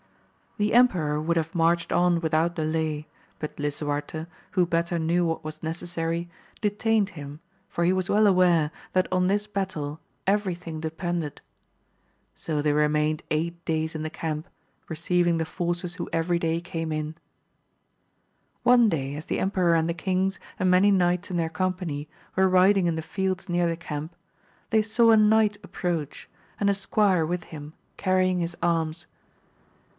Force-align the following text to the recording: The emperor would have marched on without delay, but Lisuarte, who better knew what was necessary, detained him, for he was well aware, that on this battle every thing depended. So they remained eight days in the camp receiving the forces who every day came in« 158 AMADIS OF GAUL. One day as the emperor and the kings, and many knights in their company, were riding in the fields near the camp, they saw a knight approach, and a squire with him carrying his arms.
The 0.57 0.73
emperor 0.73 1.21
would 1.21 1.37
have 1.37 1.53
marched 1.55 1.91
on 1.91 2.21
without 2.21 2.55
delay, 2.55 3.07
but 3.39 3.57
Lisuarte, 3.59 4.25
who 4.51 4.65
better 4.65 4.97
knew 4.97 5.25
what 5.25 5.43
was 5.43 5.61
necessary, 5.63 6.29
detained 6.59 7.09
him, 7.09 7.39
for 7.69 7.83
he 7.83 7.93
was 7.93 8.09
well 8.09 8.25
aware, 8.27 8.71
that 8.93 9.07
on 9.11 9.27
this 9.27 9.45
battle 9.47 9.99
every 10.27 10.55
thing 10.55 10.79
depended. 10.79 11.39
So 12.33 12.61
they 12.63 12.73
remained 12.73 13.21
eight 13.29 13.63
days 13.63 13.95
in 13.95 14.01
the 14.01 14.09
camp 14.09 14.47
receiving 14.89 15.37
the 15.37 15.45
forces 15.45 15.95
who 15.95 16.09
every 16.11 16.37
day 16.39 16.61
came 16.61 16.91
in« 16.91 17.15
158 18.63 18.63
AMADIS 18.65 18.65
OF 18.65 18.65
GAUL. 18.65 18.71
One 18.71 18.89
day 18.89 19.15
as 19.15 19.25
the 19.25 19.39
emperor 19.39 19.75
and 19.75 19.87
the 19.89 19.93
kings, 19.95 20.39
and 20.59 20.69
many 20.69 20.89
knights 20.91 21.29
in 21.29 21.37
their 21.37 21.49
company, 21.49 22.09
were 22.35 22.49
riding 22.49 22.87
in 22.87 22.95
the 22.95 23.03
fields 23.03 23.47
near 23.47 23.67
the 23.67 23.77
camp, 23.77 24.15
they 24.71 24.81
saw 24.81 25.11
a 25.11 25.17
knight 25.17 25.57
approach, 25.63 26.27
and 26.59 26.69
a 26.69 26.73
squire 26.73 27.25
with 27.25 27.45
him 27.45 27.73
carrying 27.97 28.39
his 28.39 28.55
arms. 28.63 29.05